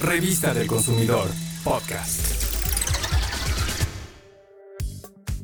Revista 0.00 0.54
del 0.54 0.68
Consumidor, 0.68 1.28
podcast. 1.64 2.20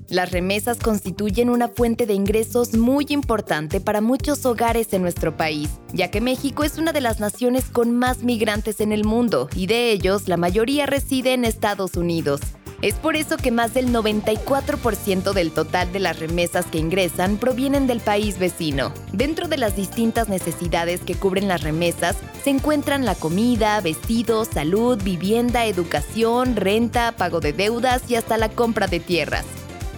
Las 0.09 0.31
remesas 0.31 0.79
constituyen 0.79 1.51
una 1.51 1.67
fuente 1.67 2.07
de 2.07 2.15
ingresos 2.15 2.75
muy 2.75 3.05
importante 3.09 3.81
para 3.81 4.01
muchos 4.01 4.47
hogares 4.47 4.93
en 4.93 5.03
nuestro 5.03 5.37
país, 5.37 5.71
ya 5.93 6.13
que 6.13 6.21
México 6.21 6.63
es 6.63 6.79
una 6.79 6.93
de 6.93 7.01
las 7.01 7.19
naciones 7.19 7.65
con 7.65 7.97
más 7.97 8.23
migrantes 8.23 8.79
en 8.79 8.93
el 8.93 9.03
mundo 9.03 9.49
y 9.57 9.67
de 9.67 9.91
ellos 9.91 10.29
la 10.29 10.37
mayoría 10.37 10.87
reside 10.87 11.33
en 11.33 11.45
Estados 11.45 11.97
Unidos. 11.97 12.41
Es 12.85 12.97
por 12.97 13.17
eso 13.17 13.39
que 13.39 13.51
más 13.51 13.73
del 13.73 13.95
94% 13.95 15.33
del 15.33 15.53
total 15.53 15.91
de 15.91 16.01
las 16.01 16.19
remesas 16.19 16.67
que 16.67 16.77
ingresan 16.77 17.39
provienen 17.39 17.87
del 17.87 18.01
país 18.01 18.39
vecino. 18.39 18.93
Dentro 19.11 19.49
de 19.49 19.57
las 19.57 19.75
distintas 19.75 20.29
necesidades 20.29 21.01
que 21.01 21.15
cubren 21.15 21.49
las 21.49 21.63
remesas 21.63 22.15
se 22.43 22.51
encuentran 22.51 23.07
la 23.07 23.15
comida, 23.15 23.81
vestidos, 23.81 24.49
salud, 24.49 25.03
vivienda, 25.03 25.65
educación, 25.65 26.57
renta, 26.57 27.13
pago 27.13 27.41
de 27.41 27.55
deudas 27.55 28.03
y 28.07 28.17
hasta 28.17 28.37
la 28.37 28.51
compra 28.51 28.87
de 28.87 29.01
tierras. 29.01 29.47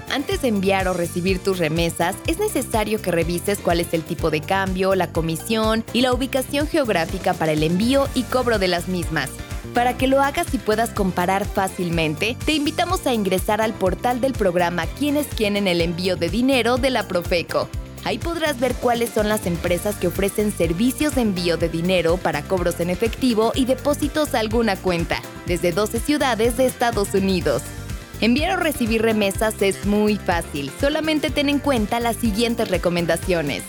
Antes 0.08 0.42
de 0.42 0.48
enviar 0.48 0.86
o 0.86 0.92
recibir 0.92 1.40
tus 1.40 1.58
remesas, 1.58 2.14
es 2.28 2.38
necesario 2.38 3.02
que 3.02 3.10
revises 3.10 3.58
cuál 3.58 3.80
es 3.80 3.92
el 3.94 4.04
tipo 4.04 4.30
de 4.30 4.42
cambio, 4.42 4.94
la 4.94 5.10
comisión 5.10 5.84
y 5.92 6.02
la 6.02 6.12
ubicación 6.12 6.68
geográfica 6.68 7.34
para 7.34 7.50
el 7.50 7.64
envío 7.64 8.06
y 8.14 8.22
cobro 8.22 8.60
de 8.60 8.68
las 8.68 8.86
mismas. 8.86 9.30
Para 9.74 9.96
que 9.96 10.06
lo 10.06 10.22
hagas 10.22 10.52
y 10.54 10.58
puedas 10.58 10.90
comparar 10.90 11.44
fácilmente, 11.44 12.36
te 12.44 12.52
invitamos 12.52 13.06
a 13.06 13.12
ingresar 13.12 13.60
al 13.60 13.74
portal 13.74 14.20
del 14.20 14.32
programa 14.32 14.86
Quién 14.98 15.16
es 15.16 15.26
quién 15.26 15.56
en 15.56 15.68
el 15.68 15.80
envío 15.80 16.16
de 16.16 16.28
dinero 16.28 16.78
de 16.78 16.90
la 16.90 17.06
Profeco. 17.08 17.68
Ahí 18.04 18.18
podrás 18.18 18.60
ver 18.60 18.74
cuáles 18.74 19.10
son 19.10 19.28
las 19.28 19.46
empresas 19.46 19.96
que 19.96 20.06
ofrecen 20.06 20.52
servicios 20.52 21.16
de 21.16 21.22
envío 21.22 21.56
de 21.56 21.68
dinero 21.68 22.18
para 22.18 22.42
cobros 22.42 22.78
en 22.78 22.88
efectivo 22.88 23.50
y 23.54 23.64
depósitos 23.64 24.34
a 24.34 24.38
alguna 24.38 24.76
cuenta, 24.76 25.20
desde 25.46 25.72
12 25.72 25.98
ciudades 25.98 26.56
de 26.56 26.66
Estados 26.66 27.14
Unidos. 27.14 27.62
Enviar 28.20 28.58
o 28.58 28.62
recibir 28.62 29.02
remesas 29.02 29.60
es 29.60 29.84
muy 29.86 30.16
fácil, 30.16 30.70
solamente 30.80 31.30
ten 31.30 31.48
en 31.48 31.58
cuenta 31.58 31.98
las 31.98 32.16
siguientes 32.16 32.68
recomendaciones. 32.70 33.64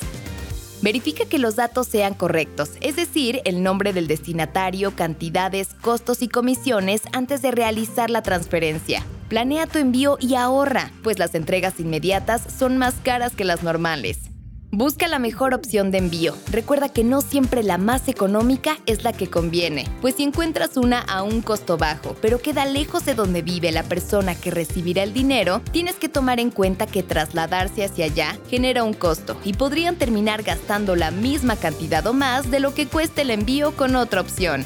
Verifica 0.82 1.26
que 1.26 1.40
los 1.40 1.56
datos 1.56 1.88
sean 1.88 2.14
correctos, 2.14 2.72
es 2.82 2.96
decir, 2.96 3.42
el 3.46 3.64
nombre 3.64 3.94
del 3.94 4.08
destinatario, 4.08 4.96
cantidades, 4.96 5.70
costos 5.82 6.22
y 6.22 6.28
comisiones 6.28 7.02
antes 7.14 7.42
de 7.42 7.52
realizar 7.52 8.12
la 8.12 8.22
transferencia. 8.22 9.04
Planea 9.28 9.66
tu 9.66 9.80
envío 9.80 10.18
y 10.22 10.36
ahorra, 10.36 10.92
pues 11.04 11.18
las 11.18 11.34
entregas 11.34 11.80
inmediatas 11.80 12.44
son 12.58 12.78
más 12.78 12.94
caras 13.04 13.36
que 13.36 13.44
las 13.44 13.64
normales. 13.64 14.27
Busca 14.72 15.08
la 15.08 15.18
mejor 15.18 15.54
opción 15.54 15.92
de 15.92 15.98
envío. 15.98 16.36
Recuerda 16.52 16.90
que 16.90 17.06
no 17.06 17.22
siempre 17.22 17.64
la 17.64 17.78
más 17.78 18.10
económica 18.10 18.78
es 18.86 19.06
la 19.06 19.14
que 19.14 19.30
conviene, 19.30 19.86
pues 20.02 20.16
si 20.16 20.24
encuentras 20.24 20.76
una 20.76 21.00
a 21.00 21.24
un 21.24 21.42
costo 21.42 21.78
bajo, 21.78 22.18
pero 22.22 22.42
queda 22.42 22.66
lejos 22.66 23.06
de 23.06 23.16
donde 23.16 23.42
vive 23.42 23.72
la 23.72 23.84
persona 23.84 24.36
que 24.36 24.52
recibirá 24.52 25.04
el 25.04 25.14
dinero, 25.14 25.62
tienes 25.72 25.96
que 25.96 26.10
tomar 26.10 26.42
en 26.42 26.52
cuenta 26.52 26.86
que 26.86 27.02
trasladarse 27.02 27.86
hacia 27.86 28.06
allá 28.06 28.38
genera 28.50 28.84
un 28.84 28.94
costo 28.94 29.38
y 29.46 29.54
podrían 29.54 29.96
terminar 29.96 30.44
gastando 30.44 30.98
la 30.98 31.12
misma 31.12 31.56
cantidad 31.56 32.06
o 32.06 32.12
más 32.12 32.52
de 32.52 32.60
lo 32.60 32.74
que 32.74 32.88
cuesta 32.88 33.22
el 33.22 33.32
envío 33.32 33.72
con 33.72 33.96
otra 33.96 34.20
opción. 34.20 34.66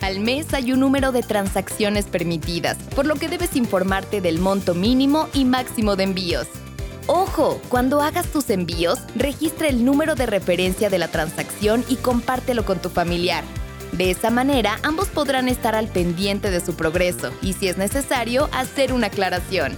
Al 0.00 0.20
mes 0.20 0.54
hay 0.54 0.72
un 0.72 0.80
número 0.80 1.10
de 1.10 1.22
transacciones 1.22 2.04
permitidas, 2.04 2.76
por 2.94 3.04
lo 3.04 3.16
que 3.16 3.28
debes 3.28 3.56
informarte 3.56 4.20
del 4.20 4.38
monto 4.38 4.76
mínimo 4.76 5.28
y 5.34 5.44
máximo 5.44 5.96
de 5.96 6.04
envíos. 6.04 6.46
Ojo, 7.06 7.60
cuando 7.68 8.00
hagas 8.00 8.28
tus 8.28 8.48
envíos, 8.48 8.98
registra 9.14 9.68
el 9.68 9.84
número 9.84 10.14
de 10.14 10.24
referencia 10.24 10.88
de 10.88 10.98
la 10.98 11.08
transacción 11.08 11.84
y 11.88 11.96
compártelo 11.96 12.64
con 12.64 12.80
tu 12.80 12.88
familiar. 12.88 13.44
De 13.92 14.10
esa 14.10 14.30
manera, 14.30 14.78
ambos 14.82 15.08
podrán 15.08 15.48
estar 15.48 15.74
al 15.74 15.88
pendiente 15.88 16.50
de 16.50 16.60
su 16.60 16.74
progreso 16.74 17.30
y, 17.42 17.52
si 17.52 17.68
es 17.68 17.76
necesario, 17.76 18.48
hacer 18.52 18.94
una 18.94 19.08
aclaración. 19.08 19.76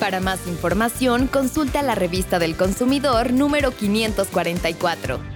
Para 0.00 0.18
más 0.18 0.44
información, 0.48 1.28
consulta 1.28 1.82
la 1.82 1.94
revista 1.94 2.40
del 2.40 2.56
consumidor 2.56 3.32
número 3.32 3.70
544. 3.70 5.35